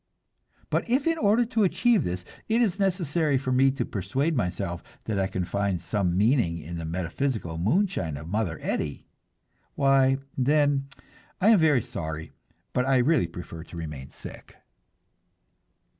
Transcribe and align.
But 0.71 0.89
if 0.89 1.05
in 1.05 1.19
order 1.19 1.45
to 1.45 1.63
achieve 1.63 2.03
this, 2.03 2.25
it 2.49 2.59
is 2.59 2.79
necessary 2.79 3.37
for 3.37 3.51
me 3.51 3.69
to 3.69 3.85
persuade 3.85 4.35
myself 4.35 4.81
that 5.03 5.19
I 5.19 5.27
can 5.27 5.45
find 5.45 5.79
some 5.79 6.17
meaning 6.17 6.57
in 6.57 6.79
the 6.79 6.85
metaphysical 6.85 7.59
moonshine 7.59 8.17
of 8.17 8.27
Mother 8.27 8.57
Eddy 8.63 9.05
why, 9.75 10.17
then, 10.35 10.87
I 11.39 11.49
am 11.49 11.59
very 11.59 11.83
sorry, 11.83 12.31
but 12.73 12.83
I 12.87 12.97
really 12.97 13.27
prefer 13.27 13.63
to 13.65 13.77
remain 13.77 14.09
sick. 14.09 14.55